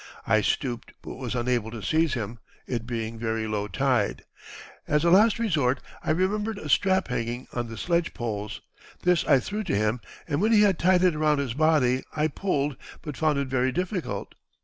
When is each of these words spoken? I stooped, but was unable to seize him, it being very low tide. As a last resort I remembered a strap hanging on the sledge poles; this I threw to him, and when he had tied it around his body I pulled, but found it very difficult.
I 0.25 0.41
stooped, 0.41 0.93
but 1.03 1.17
was 1.17 1.35
unable 1.35 1.69
to 1.69 1.83
seize 1.83 2.15
him, 2.15 2.39
it 2.65 2.87
being 2.87 3.19
very 3.19 3.45
low 3.45 3.67
tide. 3.67 4.23
As 4.87 5.03
a 5.03 5.11
last 5.11 5.37
resort 5.37 5.79
I 6.03 6.09
remembered 6.09 6.57
a 6.57 6.69
strap 6.69 7.09
hanging 7.09 7.47
on 7.53 7.67
the 7.67 7.77
sledge 7.77 8.15
poles; 8.15 8.61
this 9.03 9.23
I 9.27 9.39
threw 9.39 9.63
to 9.65 9.75
him, 9.75 10.01
and 10.27 10.41
when 10.41 10.53
he 10.53 10.63
had 10.63 10.79
tied 10.79 11.03
it 11.03 11.13
around 11.15 11.37
his 11.37 11.53
body 11.53 12.01
I 12.15 12.29
pulled, 12.29 12.77
but 13.03 13.15
found 13.15 13.37
it 13.37 13.47
very 13.47 13.71
difficult. 13.71 14.33